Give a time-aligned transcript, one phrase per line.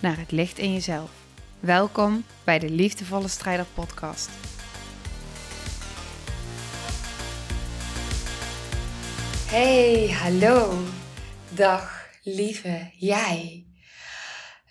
[0.00, 1.10] naar het licht in jezelf.
[1.60, 4.30] Welkom bij de Liefdevolle Strijder Podcast.
[9.46, 10.84] Hey, hallo.
[11.54, 13.66] Dag, lieve jij.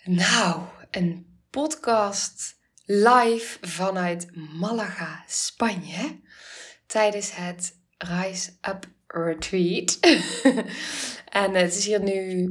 [0.04, 6.20] Nou, een podcast live vanuit Malaga, Spanje.
[6.86, 9.98] Tijdens het Rise Up Retreat.
[11.42, 12.50] en het is hier nu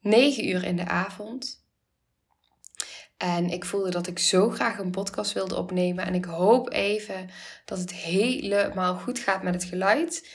[0.00, 1.61] 9 uur in de avond.
[3.22, 6.06] En ik voelde dat ik zo graag een podcast wilde opnemen.
[6.06, 7.30] En ik hoop even
[7.64, 10.28] dat het helemaal goed gaat met het geluid.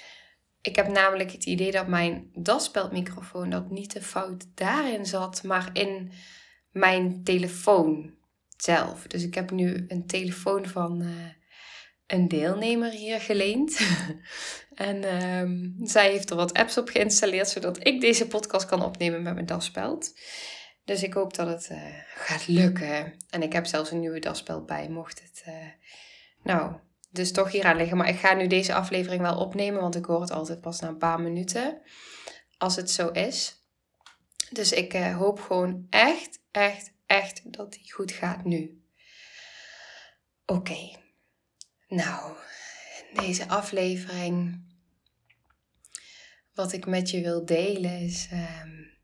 [0.62, 5.70] Ik heb namelijk het idee dat mijn daspeldmicrofoon dat niet de fout daarin zat, maar
[5.74, 6.12] in
[6.72, 8.14] mijn telefoon
[8.58, 9.08] zelf.
[9.08, 11.10] Dus ik heb nu een telefoon van uh,
[12.06, 13.80] een deelnemer hier geleend.
[14.76, 19.22] en um, zij heeft er wat apps op geïnstalleerd, zodat ik deze podcast kan opnemen
[19.22, 20.14] met mijn daspeld.
[20.88, 23.14] Dus ik hoop dat het uh, gaat lukken.
[23.30, 25.44] En ik heb zelfs een nieuwe daspeld bij, mocht het...
[25.48, 25.54] Uh,
[26.44, 26.76] nou,
[27.10, 27.98] dus toch hier aan liggen.
[27.98, 30.88] Maar ik ga nu deze aflevering wel opnemen, want ik hoor het altijd pas na
[30.88, 31.82] een paar minuten.
[32.58, 33.64] Als het zo is.
[34.50, 38.82] Dus ik uh, hoop gewoon echt, echt, echt dat die goed gaat nu.
[40.46, 40.98] Oké.
[41.88, 42.36] Nou,
[43.14, 44.66] deze aflevering.
[46.54, 48.28] Wat ik met je wil delen is.
[48.32, 48.97] Um,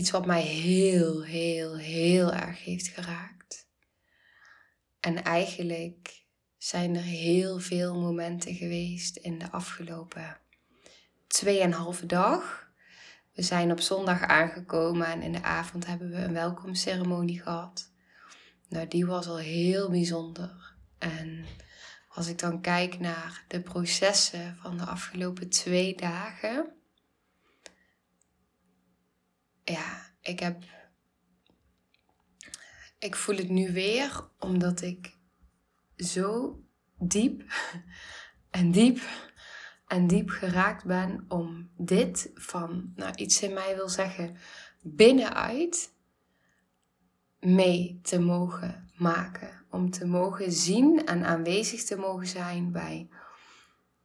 [0.00, 3.68] iets wat mij heel, heel, heel erg heeft geraakt.
[5.00, 6.24] En eigenlijk
[6.58, 10.38] zijn er heel veel momenten geweest in de afgelopen
[11.26, 12.68] tweeënhalve dag.
[13.32, 17.92] We zijn op zondag aangekomen en in de avond hebben we een welkomstceremonie gehad.
[18.68, 20.74] Nou, die was al heel bijzonder.
[20.98, 21.44] En
[22.08, 26.79] als ik dan kijk naar de processen van de afgelopen twee dagen.
[29.64, 30.64] Ja, ik heb
[32.98, 35.16] ik voel het nu weer omdat ik
[35.96, 36.60] zo
[36.98, 37.42] diep
[38.50, 39.00] en diep
[39.86, 44.36] en diep geraakt ben om dit van, nou iets in mij wil zeggen,
[44.82, 45.92] binnenuit
[47.40, 49.64] mee te mogen maken.
[49.70, 53.08] Om te mogen zien en aanwezig te mogen zijn bij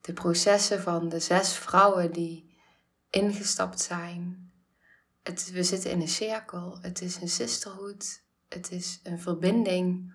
[0.02, 2.58] de processen van de zes vrouwen die
[3.10, 4.45] ingestapt zijn.
[5.26, 6.78] Het, we zitten in een cirkel.
[6.82, 8.22] Het is een sisterhood.
[8.48, 10.14] Het is een verbinding.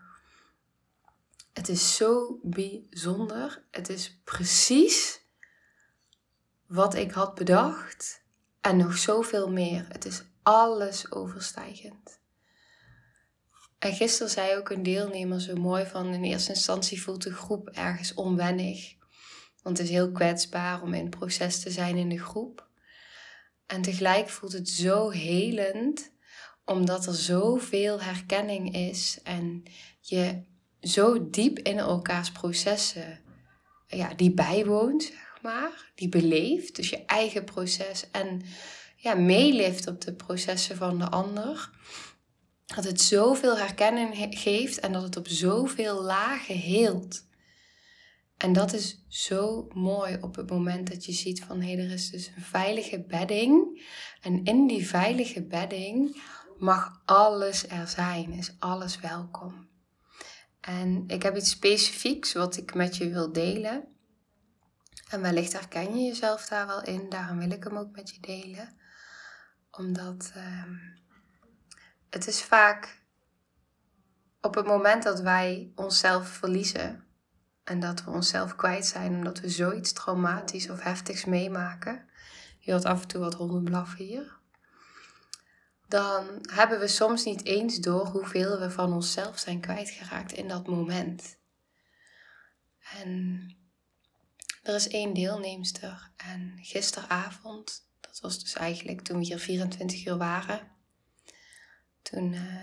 [1.52, 3.64] Het is zo bijzonder.
[3.70, 5.20] Het is precies
[6.66, 8.22] wat ik had bedacht
[8.60, 9.86] en nog zoveel meer.
[9.88, 12.20] Het is alles overstijgend.
[13.78, 17.68] En gisteren zei ook een deelnemer zo mooi van in eerste instantie voelt de groep
[17.68, 18.94] ergens onwennig.
[19.62, 22.69] Want het is heel kwetsbaar om in het proces te zijn in de groep.
[23.70, 26.10] En tegelijk voelt het zo helend
[26.64, 29.62] omdat er zoveel herkenning is en
[30.00, 30.42] je
[30.80, 33.20] zo diep in elkaars processen
[33.86, 36.76] ja, die bijwoont, zeg maar, die beleeft.
[36.76, 38.42] Dus je eigen proces en
[38.96, 41.70] ja, meeleeft op de processen van de ander.
[42.66, 47.24] Dat het zoveel herkenning geeft en dat het op zoveel lagen heelt.
[48.40, 51.90] En dat is zo mooi op het moment dat je ziet van hé, hey, er
[51.90, 53.82] is dus een veilige bedding.
[54.20, 56.22] En in die veilige bedding
[56.58, 59.68] mag alles er zijn, is alles welkom.
[60.60, 63.84] En ik heb iets specifieks wat ik met je wil delen.
[65.08, 68.20] En wellicht herken je jezelf daar wel in, daarom wil ik hem ook met je
[68.20, 68.76] delen.
[69.70, 70.64] Omdat uh,
[72.10, 73.02] het is vaak
[74.40, 77.08] op het moment dat wij onszelf verliezen
[77.70, 82.08] en dat we onszelf kwijt zijn omdat we zoiets traumatisch of heftigs meemaken.
[82.58, 84.38] Je hoort af en toe wat honden hier
[85.90, 90.66] dan hebben we soms niet eens door hoeveel we van onszelf zijn kwijtgeraakt in dat
[90.66, 91.36] moment.
[92.96, 93.42] En
[94.62, 100.16] er is één deelnemster en gisteravond, dat was dus eigenlijk toen we hier 24 uur
[100.16, 100.60] waren,
[102.02, 102.62] toen uh,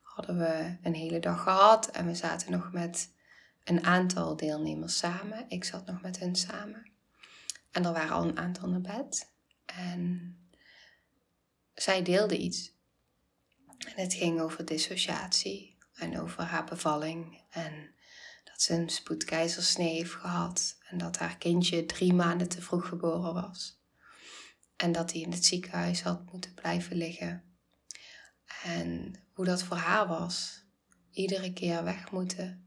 [0.00, 3.13] hadden we een hele dag gehad en we zaten nog met
[3.64, 5.44] een aantal deelnemers samen.
[5.48, 6.90] Ik zat nog met hen samen.
[7.70, 9.32] En er waren al een aantal naar bed.
[9.64, 10.36] En
[11.74, 12.72] zij deelde iets.
[13.78, 17.94] En het ging over dissociatie en over haar bevalling en
[18.44, 23.34] dat ze een spoedkeizersnee heeft gehad en dat haar kindje drie maanden te vroeg geboren
[23.34, 23.78] was.
[24.76, 27.44] En dat hij in het ziekenhuis had moeten blijven liggen.
[28.62, 30.64] En hoe dat voor haar was.
[31.10, 32.63] Iedere keer weg moeten.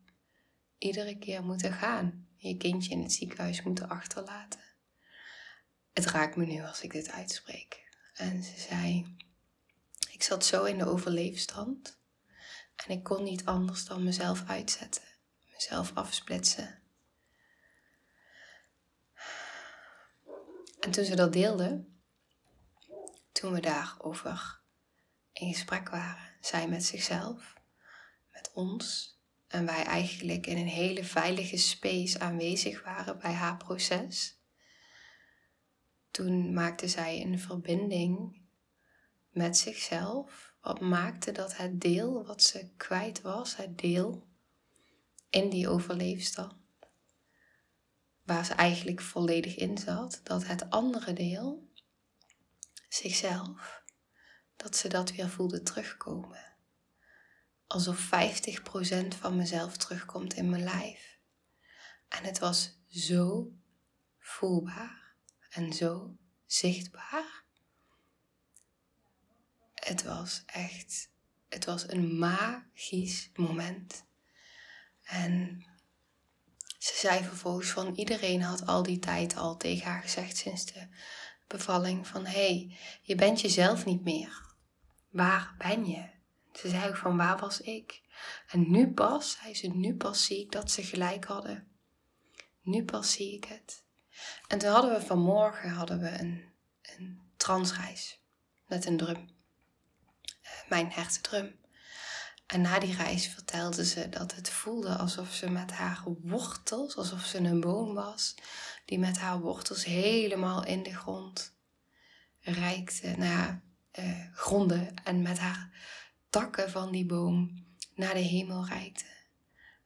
[0.77, 2.27] Iedere keer moeten gaan.
[2.37, 4.59] Je kindje in het ziekenhuis moeten achterlaten.
[5.93, 7.87] Het raakt me nu als ik dit uitspreek.
[8.13, 9.15] En ze zei:
[10.11, 11.99] Ik zat zo in de overleefstand.
[12.75, 15.03] En ik kon niet anders dan mezelf uitzetten,
[15.53, 16.81] mezelf afsplitsen.
[20.79, 21.85] En toen ze dat deelde,
[23.31, 24.61] toen we daarover
[25.33, 27.53] in gesprek waren, zij met zichzelf,
[28.31, 29.16] met ons,
[29.47, 34.41] en wij eigenlijk in een hele veilige space aanwezig waren bij haar proces,
[36.11, 38.41] toen maakte zij een verbinding
[39.29, 44.27] met zichzelf, wat maakte dat het deel wat ze kwijt was, het deel
[45.29, 46.55] in die overleefstand,
[48.23, 51.69] waar ze eigenlijk volledig in zat, dat het andere deel,
[52.89, 53.83] zichzelf,
[54.55, 56.56] dat ze dat weer voelde terugkomen.
[57.67, 58.09] Alsof 50%
[59.19, 61.17] van mezelf terugkomt in mijn lijf.
[62.07, 63.51] En het was zo
[64.19, 65.15] voelbaar
[65.49, 67.43] en zo zichtbaar.
[69.73, 71.09] Het was echt,
[71.49, 74.05] het was een magisch moment.
[75.03, 75.65] En
[76.77, 80.87] ze zei vervolgens van iedereen had al die tijd al tegen haar gezegd sinds de
[81.47, 84.55] bevalling van hé, hey, je bent jezelf niet meer.
[85.09, 86.16] Waar ben je?
[86.57, 88.01] Ze zei ook van waar was ik?
[88.47, 91.67] En nu pas, zei ze, nu pas zie ik dat ze gelijk hadden.
[92.61, 93.83] Nu pas zie ik het.
[94.47, 98.21] En toen hadden we vanmorgen hadden we een, een transreis
[98.67, 99.17] met een drum.
[99.17, 101.59] Uh, mijn hertendrum.
[102.45, 107.25] En na die reis vertelde ze dat het voelde alsof ze met haar wortels, alsof
[107.25, 108.35] ze een boom was,
[108.85, 111.55] die met haar wortels helemaal in de grond
[112.39, 113.61] reikte, naar
[113.99, 115.69] uh, gronden en met haar
[116.37, 119.05] takken van die boom naar de hemel reikte.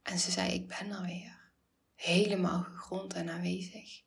[0.01, 1.51] En ze zei: Ik ben er weer,
[1.95, 4.03] helemaal gegrond en aanwezig.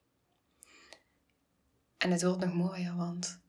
[1.96, 3.40] En het wordt nog mooier, want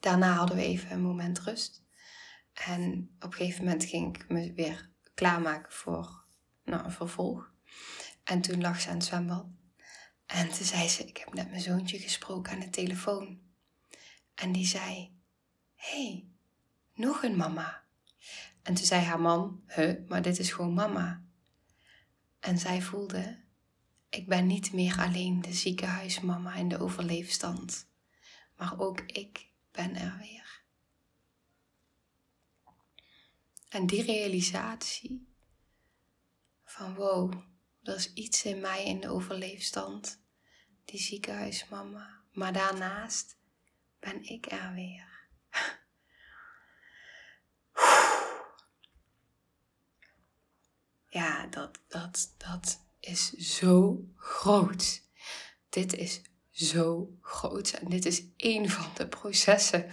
[0.00, 1.82] daarna hadden we even een moment rust.
[2.52, 6.24] En op een gegeven moment ging ik me weer klaarmaken voor
[6.64, 7.52] nou, een vervolg.
[8.24, 9.46] En toen lag ze aan het zwembad.
[10.26, 13.40] En toen zei ze, ik heb net mijn zoontje gesproken aan de telefoon.
[14.34, 15.12] En die zei,
[15.74, 16.28] hey,
[16.98, 17.84] nog een mama.
[18.62, 21.22] En toen zei haar man, huh, maar dit is gewoon mama.
[22.40, 23.44] En zij voelde,
[24.08, 27.88] ik ben niet meer alleen de ziekenhuismama in de overleefstand,
[28.56, 30.62] maar ook ik ben er weer.
[33.68, 35.28] En die realisatie
[36.64, 37.34] van wow,
[37.82, 40.22] er is iets in mij in de overleefstand,
[40.84, 43.36] die ziekenhuismama, maar daarnaast
[43.98, 45.07] ben ik er weer.
[51.18, 55.02] Ja, dat, dat, dat is zo groot.
[55.68, 57.70] Dit is zo groot.
[57.70, 59.90] En dit is één van de processen.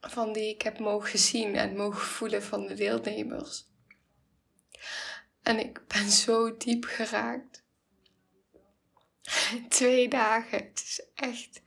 [0.00, 3.68] Van die ik heb mogen zien en mogen voelen van de deelnemers.
[5.42, 7.62] En ik ben zo diep geraakt.
[9.68, 10.58] Twee dagen.
[10.58, 11.60] Het is echt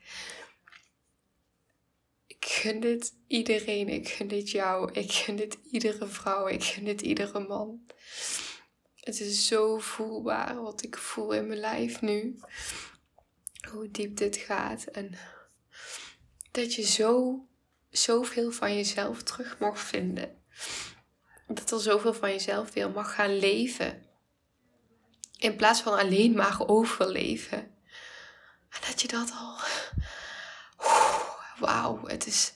[2.54, 3.90] gun dit iedereen.
[3.90, 4.92] Ik gun dit jou.
[4.92, 6.48] Ik gun dit iedere vrouw.
[6.48, 7.82] Ik gun dit iedere man.
[9.00, 12.40] Het is zo voelbaar wat ik voel in mijn lijf nu.
[13.72, 14.84] Hoe diep dit gaat.
[14.84, 15.18] En
[16.52, 17.40] dat je zo,
[17.90, 20.42] zoveel van jezelf terug mag vinden.
[21.48, 24.06] Dat er zoveel van jezelf weer mag gaan leven.
[25.38, 27.58] In plaats van alleen maar overleven.
[28.70, 29.58] En dat je dat al
[31.60, 32.54] wauw, het is...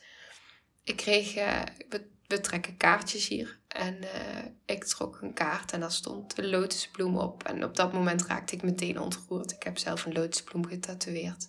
[0.84, 3.60] Ik kreeg, uh, we, we, trekken kaartjes hier.
[3.68, 7.44] En uh, ik trok een kaart en daar stond een lotusbloem op.
[7.44, 9.52] En op dat moment raakte ik meteen ontroerd.
[9.52, 11.48] Ik heb zelf een lotusbloem getatoeëerd.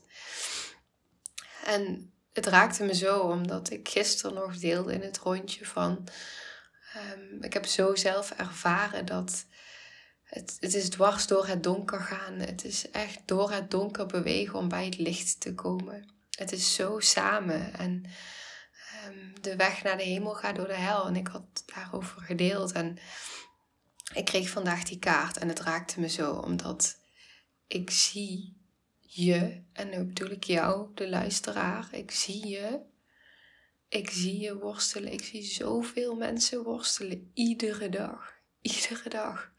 [1.64, 6.08] En het raakte me zo, omdat ik gisteren nog deelde in het rondje van...
[6.96, 9.46] Um, ik heb zo zelf ervaren dat...
[10.22, 12.34] Het, het is dwars door het donker gaan.
[12.34, 16.74] Het is echt door het donker bewegen om bij het licht te komen het is
[16.74, 17.74] zo samen.
[17.74, 18.04] En
[19.06, 21.06] um, de weg naar de hemel gaat door de hel.
[21.06, 22.72] En ik had daarover gedeeld.
[22.72, 22.98] En
[24.14, 26.32] ik kreeg vandaag die kaart en het raakte me zo.
[26.32, 26.98] Omdat
[27.66, 28.56] ik zie
[29.00, 32.80] je, en nu bedoel ik jou, de luisteraar, ik zie je.
[33.88, 35.12] Ik zie je worstelen.
[35.12, 37.30] Ik zie zoveel mensen worstelen.
[37.34, 38.32] Iedere dag.
[38.60, 39.52] Iedere dag.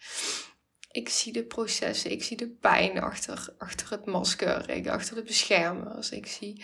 [0.92, 2.12] Ik zie de processen.
[2.12, 4.70] Ik zie de pijn achter, achter het masker.
[4.70, 6.10] Ik, achter de beschermers.
[6.10, 6.64] Ik zie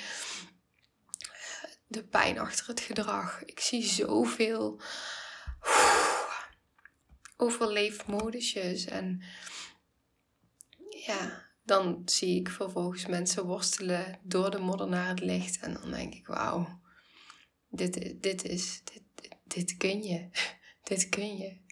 [1.87, 3.43] de pijn achter het gedrag.
[3.45, 4.81] Ik zie zoveel
[7.37, 8.85] overleefmodusjes.
[8.85, 9.23] En
[10.89, 15.59] ja, dan zie ik vervolgens mensen worstelen door de modder naar het licht.
[15.59, 16.81] En dan denk ik, wauw,
[17.69, 20.29] dit, dit is, dit, dit, kun je.
[20.83, 21.63] dit kun je.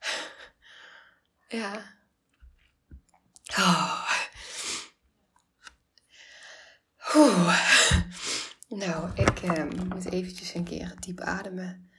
[1.52, 1.96] ja.
[3.56, 4.10] Oh.
[8.68, 11.90] Nou, ik uh, moet eventjes een keer diep ademen.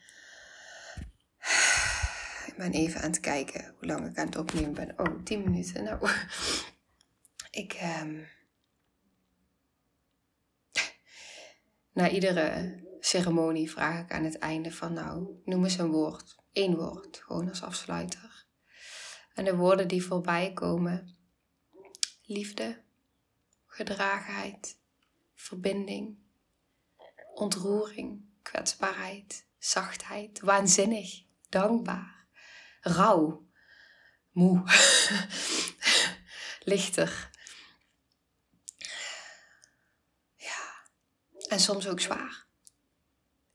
[2.45, 5.00] Ik ben even aan het kijken hoe lang ik aan het opnemen ben.
[5.00, 5.83] Oh, 10 minuten.
[5.83, 6.10] Nou,
[7.51, 7.79] ik.
[8.01, 8.27] Um,
[11.93, 16.36] na iedere ceremonie vraag ik aan het einde van, nou, noem eens een woord.
[16.53, 18.43] Eén woord, gewoon als afsluiter.
[19.34, 21.18] En de woorden die voorbij komen:
[22.24, 22.84] liefde,
[23.66, 24.80] gedragenheid,
[25.36, 26.18] verbinding,
[27.34, 32.28] ontroering, kwetsbaarheid, zachtheid, waanzinnig, dankbaar,
[32.82, 33.48] rauw,
[34.32, 34.63] moe,
[36.74, 37.30] lichter.
[40.36, 40.84] Ja,
[41.48, 42.46] en soms ook zwaar.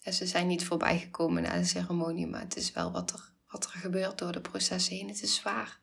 [0.00, 3.32] En ze zijn niet voorbij gekomen na de ceremonie, maar het is wel wat er,
[3.48, 5.08] wat er gebeurt door de processen heen.
[5.08, 5.78] Het is zwaar.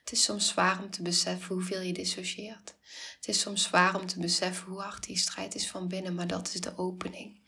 [0.00, 2.74] Het is soms zwaar om te beseffen hoeveel je dissocieert.
[3.16, 6.26] Het is soms zwaar om te beseffen hoe hard die strijd is van binnen, maar
[6.26, 7.40] dat is de opening.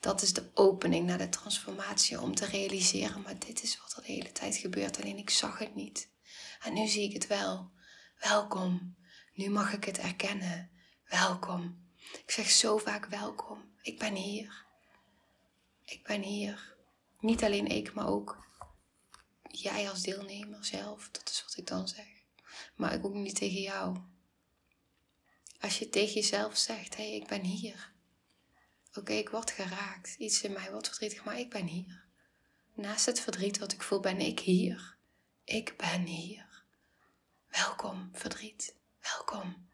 [0.00, 4.02] Dat is de opening naar de transformatie om te realiseren, maar dit is wat er
[4.02, 6.08] de hele tijd gebeurt, alleen ik zag het niet.
[6.60, 7.70] En nu zie ik het wel.
[8.18, 8.96] Welkom.
[9.34, 10.70] Nu mag ik het erkennen.
[11.08, 11.88] Welkom.
[12.12, 13.64] Ik zeg zo vaak welkom.
[13.82, 14.64] Ik ben hier.
[15.84, 16.74] Ik ben hier.
[17.20, 18.46] Niet alleen ik, maar ook
[19.50, 21.08] jij als deelnemer zelf.
[21.10, 22.06] Dat is wat ik dan zeg.
[22.74, 23.98] Maar ik ook niet tegen jou.
[25.60, 27.92] Als je tegen jezelf zegt, hé, hey, ik ben hier.
[28.94, 30.14] Oké, ik word geraakt.
[30.18, 32.04] Iets in mij wordt verdrietig, maar ik ben hier.
[32.74, 34.96] Naast het verdriet wat ik voel, ben ik hier.
[35.44, 36.64] Ik ben hier.
[37.48, 38.74] Welkom, verdriet.
[39.00, 39.68] Welkom.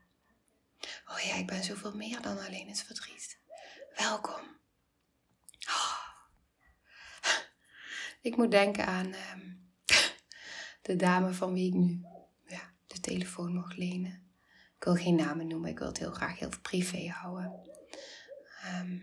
[1.08, 3.38] Oh ja, ik ben zoveel meer dan alleen het verdriet.
[3.96, 4.58] Welkom.
[5.68, 6.06] Oh.
[8.20, 9.54] Ik moet denken aan ehm,
[10.86, 12.04] de dame van wie ik nu
[12.46, 14.24] ja, de telefoon mag lenen.
[14.76, 17.52] Ik wil geen namen noemen, ik wil het heel graag heel privé houden.
[18.62, 18.98] Ehm,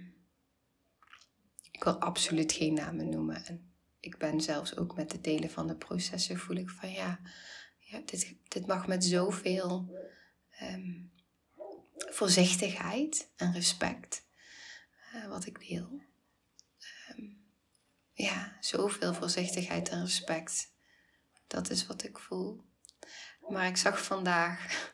[1.71, 3.45] ik wil absoluut geen namen noemen.
[3.45, 7.19] En ik ben zelfs ook met het delen van de processen voel ik van ja,
[7.79, 9.97] ja dit, dit mag met zoveel
[10.61, 11.11] um,
[11.95, 14.25] voorzichtigheid en respect
[15.15, 16.01] uh, wat ik deel.
[17.11, 17.41] Um,
[18.13, 20.72] ja, zoveel voorzichtigheid en respect.
[21.53, 22.63] Dat is wat ik voel.
[23.49, 24.93] Maar ik zag vandaag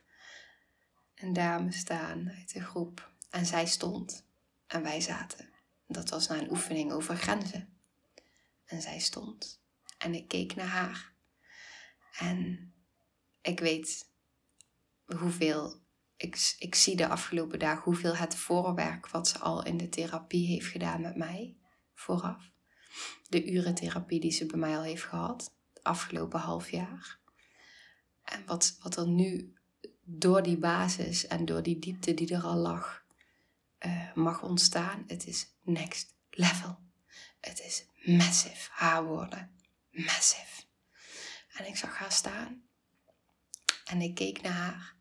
[1.15, 4.25] een dame staan uit de groep en zij stond
[4.67, 5.49] en wij zaten.
[5.87, 7.79] Dat was na een oefening over grenzen.
[8.65, 9.61] En zij stond
[9.97, 11.13] en ik keek naar haar.
[12.17, 12.73] En
[13.41, 14.09] ik weet
[15.05, 15.81] hoeveel,
[16.15, 20.47] ik, ik zie de afgelopen dagen hoeveel het voorwerk wat ze al in de therapie
[20.47, 21.57] heeft gedaan met mij
[21.93, 22.51] vooraf.
[23.29, 25.57] De urentherapie die ze bij mij al heeft gehad,
[25.89, 27.19] afgelopen half jaar.
[28.23, 29.53] En wat, wat er nu
[30.03, 33.03] door die basis en door die diepte die er al lag,
[33.79, 35.03] uh, mag ontstaan.
[35.07, 36.79] Het is next level.
[37.39, 38.69] Het is massive.
[38.71, 39.55] Haar woorden.
[39.91, 40.63] Massive.
[41.53, 42.63] En ik zag haar staan.
[43.85, 44.95] En ik keek naar haar.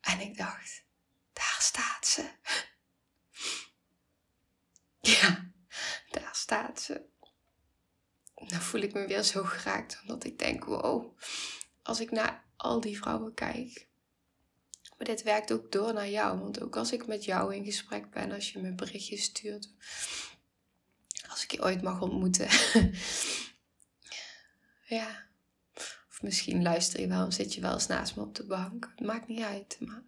[0.00, 0.84] En ik dacht,
[1.32, 2.30] daar staat ze.
[5.00, 5.50] Ja,
[6.10, 7.08] daar staat ze.
[8.46, 11.18] Dan voel ik me weer zo geraakt, omdat ik denk, wow,
[11.82, 13.88] als ik naar al die vrouwen kijk,
[14.98, 16.38] maar dit werkt ook door naar jou.
[16.38, 19.70] Want ook als ik met jou in gesprek ben, als je me berichtjes stuurt,
[21.28, 22.48] als ik je ooit mag ontmoeten.
[24.98, 25.26] ja.
[26.08, 28.92] Of misschien luister je wel en zit je wel eens naast me op de bank.
[28.96, 29.76] Het maakt niet uit.
[29.80, 30.02] Maar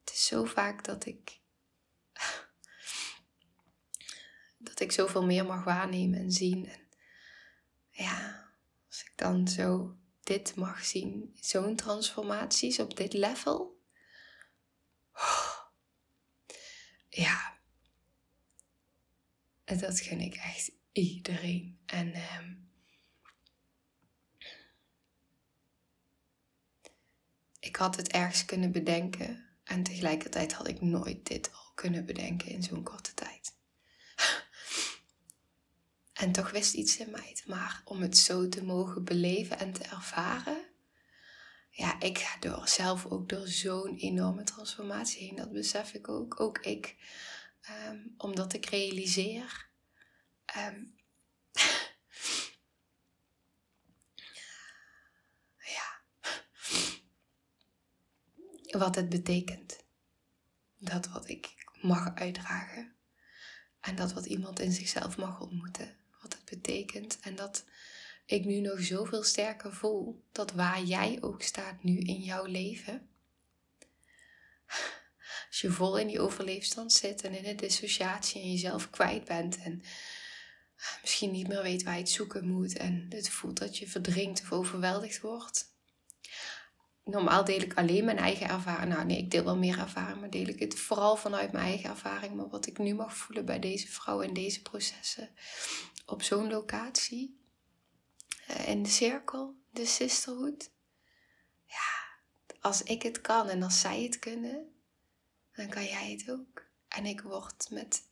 [0.00, 1.40] het is zo vaak dat ik.
[4.58, 6.68] dat ik zoveel meer mag waarnemen en zien.
[7.96, 8.48] Ja,
[8.88, 13.80] als ik dan zo dit mag zien, zo'n transformaties op dit level.
[17.08, 17.58] Ja,
[19.64, 21.78] dat gun ik echt iedereen.
[21.86, 22.56] En ik
[27.60, 29.44] ik had het ergens kunnen bedenken.
[29.64, 33.55] En tegelijkertijd had ik nooit dit al kunnen bedenken in zo'n korte tijd.
[36.16, 39.84] En toch wist iets in mij maar om het zo te mogen beleven en te
[39.84, 40.64] ervaren.
[41.70, 45.36] Ja, ik ga door, zelf ook door zo'n enorme transformatie heen.
[45.36, 46.40] Dat besef ik ook.
[46.40, 46.96] Ook ik.
[47.60, 49.68] Ehm, omdat ik realiseer.
[50.44, 50.84] Ehm,
[55.76, 56.00] ja.
[58.78, 59.84] Wat het betekent.
[60.78, 62.94] Dat wat ik mag uitdragen.
[63.80, 66.04] En dat wat iemand in zichzelf mag ontmoeten
[66.50, 67.18] betekent.
[67.20, 67.64] En dat
[68.26, 73.08] ik nu nog zoveel sterker voel dat waar jij ook staat nu in jouw leven.
[75.48, 79.58] Als je vol in die overleefstand zit en in de dissociatie en jezelf kwijt bent
[79.58, 79.82] en
[81.00, 84.40] misschien niet meer weet waar je het zoeken moet en het voelt dat je verdrinkt
[84.40, 85.74] of overweldigd wordt.
[87.04, 88.92] Normaal deel ik alleen mijn eigen ervaring.
[88.92, 91.90] Nou nee, ik deel wel meer ervaring, maar deel ik het vooral vanuit mijn eigen
[91.90, 92.34] ervaring.
[92.34, 95.30] Maar wat ik nu mag voelen bij deze vrouw in deze processen
[96.06, 97.40] op zo'n locatie,
[98.50, 100.70] uh, in de cirkel, de sisterhood.
[101.64, 102.18] Ja,
[102.60, 104.74] als ik het kan en als zij het kunnen,
[105.52, 106.64] dan kan jij het ook.
[106.88, 108.02] En ik word met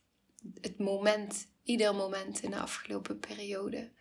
[0.61, 3.93] het moment, ieder moment in de afgelopen periode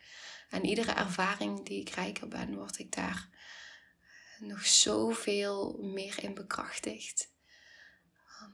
[0.50, 3.28] en iedere ervaring die ik rijker ben, word ik daar
[4.38, 7.32] nog zoveel meer in bekrachtigd.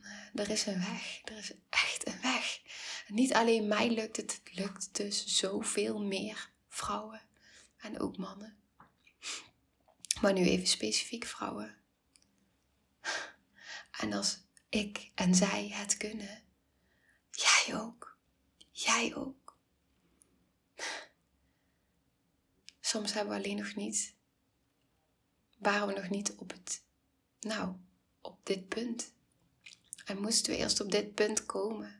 [0.03, 2.61] Uh, er is een weg, er is echt een weg.
[3.11, 7.23] Niet alleen mij lukt het, het lukt dus zoveel meer vrouwen
[7.77, 8.59] en ook mannen.
[10.21, 11.77] Maar nu even specifiek vrouwen.
[14.01, 14.39] En als
[14.69, 16.43] ik en zij het kunnen,
[17.31, 18.19] jij ook.
[18.71, 19.57] Jij ook.
[22.81, 24.15] Soms hebben we alleen nog niet,
[25.59, 26.83] waren we nog niet op het,
[27.41, 27.77] nou,
[28.21, 29.13] op dit punt.
[30.05, 32.00] En moesten we eerst op dit punt komen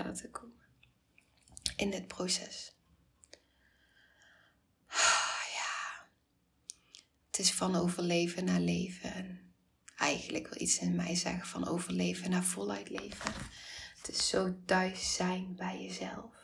[0.00, 0.52] te komen
[1.76, 2.76] in dit proces.
[5.56, 6.06] Ja,
[7.26, 9.14] het is van overleven naar leven.
[9.14, 9.54] En
[9.96, 13.32] eigenlijk wil iets in mij zeggen van overleven naar voluit leven.
[13.96, 16.40] Het is zo thuis zijn bij jezelf.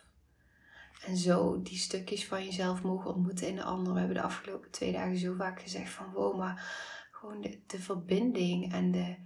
[1.05, 3.93] En zo die stukjes van jezelf mogen ontmoeten in de ander.
[3.93, 6.65] We hebben de afgelopen twee dagen zo vaak gezegd van wow, maar
[7.11, 9.17] gewoon de, de verbinding en de,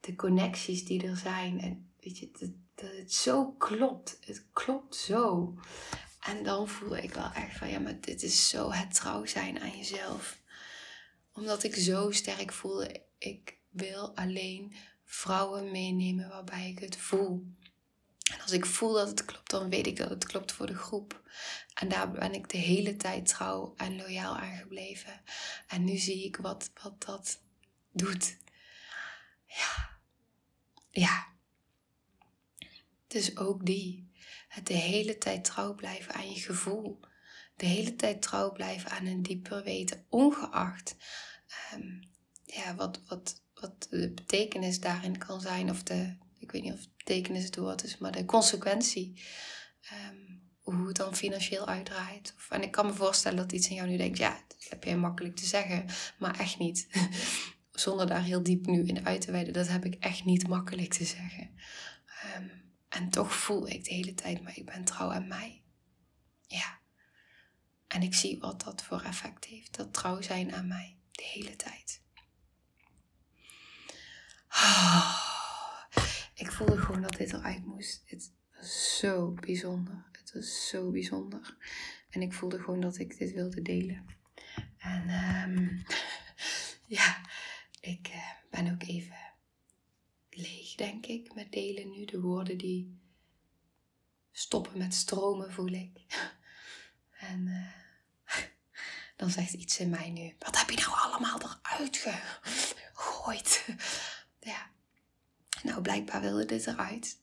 [0.00, 1.60] de connecties die er zijn.
[1.60, 4.18] En weet je, dat, dat het zo klopt.
[4.20, 5.54] Het klopt zo.
[6.20, 9.60] En dan voel ik wel echt van ja, maar dit is zo het trouw zijn
[9.60, 10.38] aan jezelf.
[11.32, 12.86] Omdat ik zo sterk voel,
[13.18, 17.46] ik wil alleen vrouwen meenemen waarbij ik het voel.
[18.32, 20.76] En als ik voel dat het klopt, dan weet ik dat het klopt voor de
[20.76, 21.22] groep.
[21.74, 25.22] En daar ben ik de hele tijd trouw en loyaal aan gebleven.
[25.68, 27.40] En nu zie ik wat, wat dat
[27.92, 28.36] doet.
[29.46, 29.98] Ja,
[30.90, 31.33] ja.
[33.14, 34.12] Dus ook die.
[34.48, 37.00] Het de hele tijd trouw blijven aan je gevoel.
[37.56, 40.96] De hele tijd trouw blijven aan een dieper weten, ongeacht
[41.74, 42.00] um,
[42.44, 45.70] ja, wat, wat, wat de betekenis daarin kan zijn.
[45.70, 49.22] Of de, ik weet niet of betekenis het woord is, maar de consequentie.
[50.08, 52.34] Um, hoe het dan financieel uitdraait.
[52.36, 54.84] Of, en ik kan me voorstellen dat iets in jou nu denkt, ja, dat heb
[54.84, 55.86] jij makkelijk te zeggen,
[56.18, 56.88] maar echt niet.
[57.72, 60.92] zonder daar heel diep nu in uit te wijden, dat heb ik echt niet makkelijk
[60.92, 61.50] te zeggen.
[62.36, 62.63] Um,
[62.94, 65.62] en toch voel ik de hele tijd, maar ik ben trouw aan mij.
[66.46, 66.78] Ja.
[67.86, 71.56] En ik zie wat dat voor effect heeft, dat trouw zijn aan mij, de hele
[71.56, 72.02] tijd.
[76.34, 78.02] Ik voelde gewoon dat dit eruit moest.
[78.04, 80.04] Het was zo bijzonder.
[80.12, 81.56] Het was zo bijzonder.
[82.10, 84.06] En ik voelde gewoon dat ik dit wilde delen.
[84.78, 85.10] En
[85.50, 85.84] um,
[86.98, 87.20] ja,
[87.80, 89.23] ik uh, ben ook even
[90.36, 92.04] leeg, denk ik, met delen nu.
[92.04, 93.00] De woorden die
[94.32, 96.00] stoppen met stromen, voel ik.
[97.18, 97.72] En uh,
[99.16, 101.96] dan zegt iets in mij nu: Wat heb je nou allemaal eruit
[102.92, 103.66] gegooid?
[104.40, 104.70] ja,
[105.62, 107.18] nou, blijkbaar wilde dit eruit.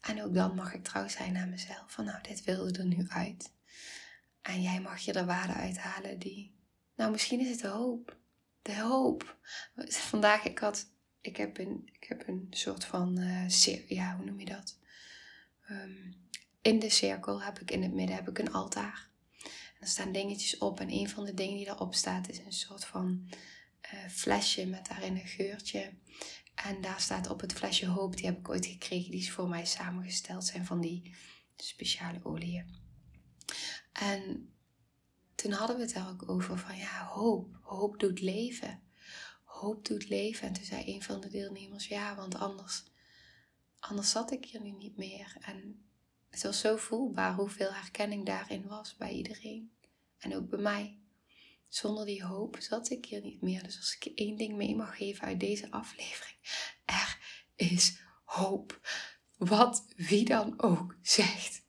[0.00, 1.92] En ook dan mag ik trouw zijn aan mezelf.
[1.92, 3.52] Van nou, dit wilde er nu uit.
[4.42, 6.54] En jij mag je er waarde uithalen die.
[6.96, 8.16] Nou, misschien is het de hoop
[8.64, 9.36] de hoop.
[9.88, 10.86] Vandaag, ik had,
[11.24, 13.48] ik heb een, ik heb een soort van, uh,
[13.88, 14.78] ja, hoe noem je dat?
[15.70, 16.14] Um,
[16.62, 19.08] in de cirkel heb ik in het midden heb ik een altaar.
[19.42, 22.52] En er staan dingetjes op en een van de dingen die erop staat is een
[22.52, 23.28] soort van
[23.94, 25.92] uh, flesje met daarin een geurtje.
[26.54, 29.48] En daar staat op het flesje hoop, die heb ik ooit gekregen, die is voor
[29.48, 31.14] mij samengesteld, zijn van die
[31.56, 32.76] speciale oliën.
[33.92, 34.52] En
[35.34, 37.58] toen hadden we het daar ook over van ja, hoop.
[37.62, 38.82] Hoop doet leven.
[39.54, 40.48] Hoop doet leven.
[40.48, 42.82] En toen zei een van de deelnemers, ja, want anders,
[43.78, 45.36] anders zat ik hier nu niet meer.
[45.40, 45.86] En
[46.30, 49.72] het was zo voelbaar hoeveel herkenning daarin was bij iedereen.
[50.18, 50.98] En ook bij mij.
[51.68, 53.62] Zonder die hoop zat ik hier niet meer.
[53.62, 56.38] Dus als ik één ding mee mag geven uit deze aflevering.
[56.84, 57.18] Er
[57.54, 58.88] is hoop.
[59.36, 61.62] Wat wie dan ook zegt.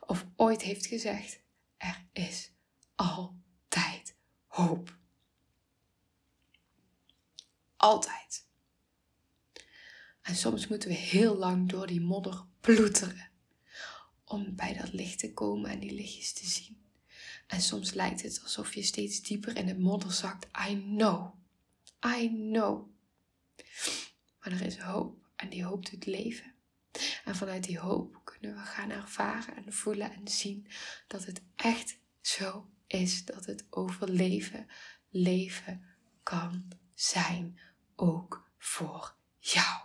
[0.00, 1.40] Of ooit heeft gezegd.
[1.76, 2.52] Er is
[2.94, 4.95] altijd hoop.
[7.86, 8.46] Altijd.
[10.22, 13.30] En soms moeten we heel lang door die modder ploeteren
[14.24, 16.84] om bij dat licht te komen en die lichtjes te zien.
[17.46, 20.46] En soms lijkt het alsof je steeds dieper in het modder zakt.
[20.68, 21.34] I know.
[22.06, 22.90] I know.
[24.40, 26.54] Maar er is hoop en die hoop doet leven.
[27.24, 30.66] En vanuit die hoop kunnen we gaan ervaren en voelen en zien
[31.06, 33.24] dat het echt zo is.
[33.24, 34.66] Dat het overleven,
[35.10, 35.84] leven
[36.22, 37.60] kan zijn.
[37.96, 39.80] Ook voor jou.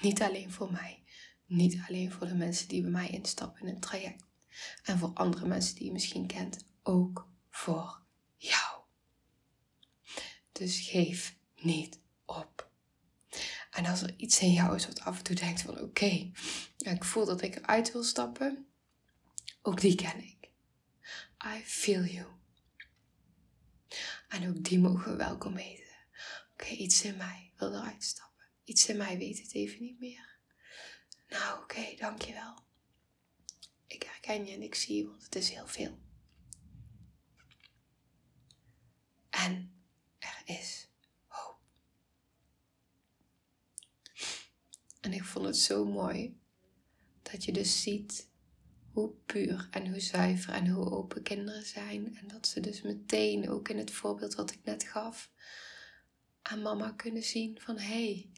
[0.00, 1.02] Niet alleen voor mij.
[1.46, 4.24] Niet alleen voor de mensen die bij mij instappen in het traject.
[4.82, 6.64] En voor andere mensen die je misschien kent.
[6.82, 8.02] Ook voor
[8.36, 8.80] jou.
[10.52, 12.70] Dus geef niet op.
[13.70, 16.30] En als er iets in jou is wat af en toe denkt van oké,
[16.78, 18.66] ik voel dat ik eruit wil stappen.
[19.62, 20.50] Ook die ken ik.
[21.56, 22.26] I feel you.
[24.28, 25.89] En ook die mogen we welkom heten.
[26.52, 28.46] Oké, iets in mij wil eruit stappen.
[28.64, 30.38] Iets in mij weet het even niet meer.
[31.28, 32.58] Nou, oké, okay, dankjewel.
[33.86, 35.98] Ik herken je en ik zie je, want het is heel veel.
[39.30, 39.84] En
[40.18, 40.88] er is
[41.26, 41.58] hoop.
[45.00, 46.40] En ik vond het zo mooi
[47.22, 48.28] dat je dus ziet
[48.92, 52.16] hoe puur en hoe zuiver en hoe open kinderen zijn.
[52.16, 55.30] En dat ze dus meteen, ook in het voorbeeld wat ik net gaf,
[56.56, 58.30] mama kunnen zien van hé, hey,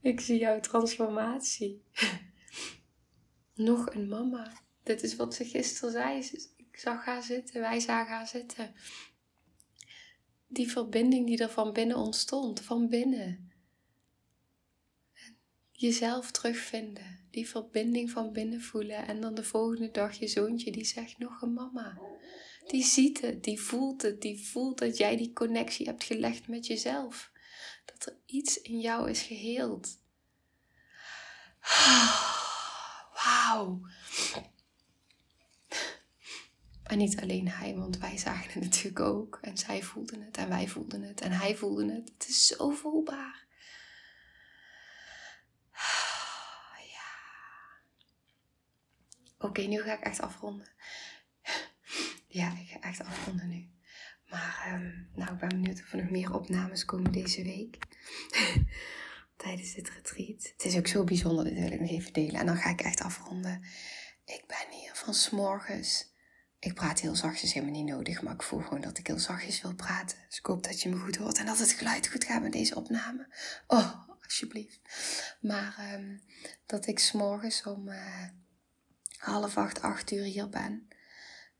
[0.12, 1.82] ik zie jouw transformatie.
[3.54, 4.52] Nog een mama.
[4.82, 6.18] Dit is wat ze gisteren zei.
[6.56, 8.74] Ik zag haar zitten, wij zagen haar zitten.
[10.46, 13.52] Die verbinding die er van binnen ontstond, van binnen.
[15.72, 19.06] Jezelf terugvinden, die verbinding van binnen voelen.
[19.06, 22.00] En dan de volgende dag je zoontje die zegt nog een mama.
[22.66, 26.66] Die ziet het, die voelt het, die voelt dat jij die connectie hebt gelegd met
[26.66, 27.30] jezelf.
[27.84, 29.98] Dat er iets in jou is geheeld.
[33.14, 33.80] Wauw.
[36.90, 39.38] En niet alleen hij, want wij zagen het natuurlijk ook.
[39.42, 42.10] En zij voelden het en wij voelden het en hij voelde het.
[42.18, 43.46] Het is zo voelbaar.
[46.92, 47.10] Ja.
[49.38, 50.68] Oké, nu ga ik echt afronden.
[52.32, 53.68] Ja, ik ga echt afronden nu.
[54.28, 57.78] Maar um, nou, ik ben benieuwd of er nog meer opnames komen deze week.
[59.36, 60.52] Tijdens dit retreat.
[60.52, 62.40] Het is ook zo bijzonder, dit wil ik nog even delen.
[62.40, 63.64] En dan ga ik echt afronden.
[64.24, 66.14] Ik ben hier van s'morgens.
[66.58, 68.22] Ik praat heel zachtjes, helemaal niet nodig.
[68.22, 70.18] Maar ik voel gewoon dat ik heel zachtjes wil praten.
[70.28, 71.38] Dus ik hoop dat je me goed hoort.
[71.38, 73.34] En dat het geluid goed gaat met deze opname.
[73.66, 74.80] Oh, alsjeblieft.
[75.40, 76.20] Maar um,
[76.66, 78.24] dat ik s'morgens om uh,
[79.16, 80.88] half acht, acht uur hier ben.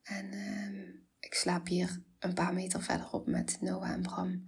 [0.03, 4.45] En um, ik slaap hier een paar meter verderop met Noah en Bram.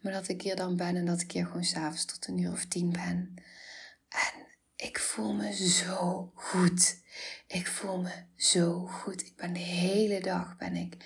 [0.00, 2.52] Maar dat ik hier dan ben en dat ik hier gewoon s'avonds tot een uur
[2.52, 3.34] of tien ben.
[4.08, 7.00] En ik voel me zo goed.
[7.46, 9.26] Ik voel me zo goed.
[9.26, 10.96] Ik ben de hele dag ben ik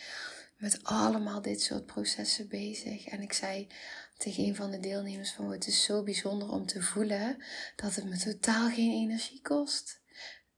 [0.56, 3.06] met allemaal dit soort processen bezig.
[3.06, 3.68] En ik zei
[4.16, 7.44] tegen een van de deelnemers van het is zo bijzonder om te voelen
[7.76, 10.00] dat het me totaal geen energie kost.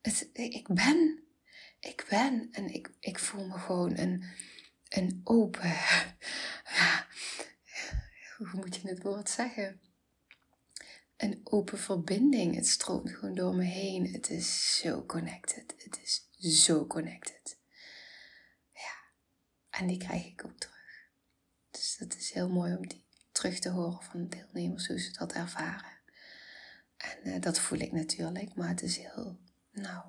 [0.00, 1.28] Het, ik ben.
[1.80, 2.48] Ik ben.
[2.52, 4.24] En ik, ik voel me gewoon een
[4.90, 5.70] een open,
[8.36, 9.80] hoe moet je het woord zeggen?
[11.16, 12.54] Een open verbinding.
[12.54, 14.12] Het stroomt gewoon door me heen.
[14.12, 15.74] Het is zo connected.
[15.76, 17.58] Het is zo connected.
[18.72, 19.12] Ja,
[19.70, 21.08] en die krijg ik ook terug.
[21.70, 25.12] Dus dat is heel mooi om die terug te horen van de deelnemers, hoe ze
[25.12, 25.98] dat ervaren.
[26.96, 29.38] En uh, dat voel ik natuurlijk, maar het is heel,
[29.70, 30.04] nou,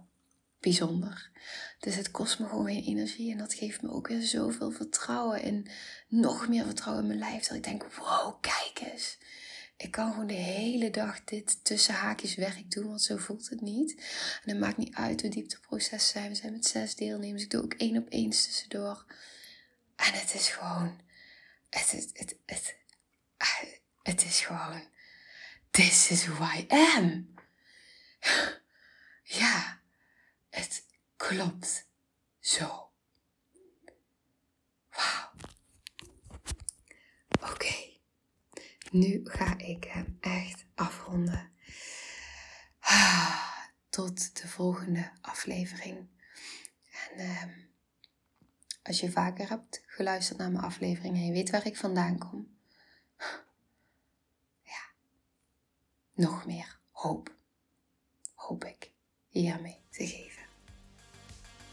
[0.62, 1.30] bijzonder.
[1.80, 5.42] Dus het kost me gewoon geen energie en dat geeft me ook weer zoveel vertrouwen
[5.42, 5.66] en
[6.08, 7.48] nog meer vertrouwen in mijn lijf.
[7.48, 9.18] Dat ik denk, wow, kijk eens.
[9.78, 13.62] Ik kan gewoon de hele dag dit tussen haakjes werk doen, want zo voelt het
[13.62, 13.96] niet.
[14.44, 16.30] En het maakt niet uit hoe diep de proces zijn.
[16.30, 17.44] We zijn met zes deelnemers.
[17.44, 19.06] Ik doe ook één op één tussendoor.
[19.96, 21.02] En het is gewoon,
[21.70, 22.78] het, het, het, het,
[24.04, 24.84] het is gewoon,
[25.72, 27.34] this is who I am.
[29.24, 29.81] Ja.
[30.52, 30.86] Het
[31.16, 31.88] klopt
[32.40, 32.92] zo.
[34.90, 35.32] Wauw.
[37.54, 37.98] Oké,
[38.92, 41.52] nu ga ik hem echt afronden.
[42.80, 43.58] Ah,
[43.90, 46.10] tot de volgende aflevering.
[47.10, 47.50] En ehm,
[48.84, 52.58] als je vaker hebt geluisterd naar mijn aflevering en je weet waar ik vandaan kom,
[54.64, 54.92] ja,
[56.14, 57.36] nog meer hoop,
[58.34, 58.92] hoop ik
[59.28, 60.41] hiermee te geven.